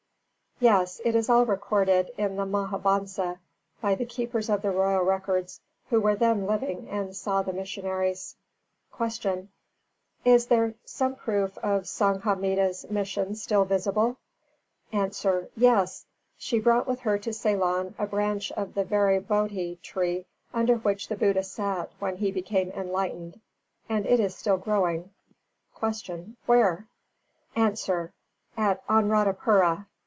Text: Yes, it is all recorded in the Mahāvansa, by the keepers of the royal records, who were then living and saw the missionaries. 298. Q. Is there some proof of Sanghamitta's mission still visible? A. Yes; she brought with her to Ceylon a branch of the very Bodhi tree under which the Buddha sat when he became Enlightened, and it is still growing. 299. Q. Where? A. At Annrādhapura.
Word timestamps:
Yes, 0.63 1.01
it 1.03 1.15
is 1.15 1.27
all 1.27 1.43
recorded 1.43 2.11
in 2.19 2.35
the 2.35 2.45
Mahāvansa, 2.45 3.39
by 3.81 3.95
the 3.95 4.05
keepers 4.05 4.47
of 4.47 4.61
the 4.61 4.69
royal 4.69 5.01
records, 5.01 5.59
who 5.89 5.99
were 5.99 6.15
then 6.15 6.45
living 6.45 6.87
and 6.87 7.15
saw 7.15 7.41
the 7.41 7.51
missionaries. 7.51 8.35
298. 8.91 9.41
Q. 10.21 10.31
Is 10.35 10.45
there 10.45 10.75
some 10.85 11.15
proof 11.15 11.57
of 11.63 11.87
Sanghamitta's 11.87 12.87
mission 12.91 13.33
still 13.33 13.65
visible? 13.65 14.17
A. 14.93 15.11
Yes; 15.55 16.05
she 16.37 16.59
brought 16.59 16.85
with 16.87 16.99
her 16.99 17.17
to 17.17 17.33
Ceylon 17.33 17.95
a 17.97 18.05
branch 18.05 18.51
of 18.51 18.75
the 18.75 18.83
very 18.85 19.17
Bodhi 19.19 19.77
tree 19.81 20.27
under 20.53 20.75
which 20.75 21.07
the 21.07 21.15
Buddha 21.17 21.41
sat 21.41 21.89
when 21.97 22.17
he 22.17 22.29
became 22.31 22.69
Enlightened, 22.73 23.41
and 23.89 24.05
it 24.05 24.19
is 24.19 24.35
still 24.35 24.57
growing. 24.57 25.05
299. 25.79 26.25
Q. 26.35 26.35
Where? 26.45 26.87
A. 27.55 28.59
At 28.61 28.85
Annrādhapura. 28.85 29.87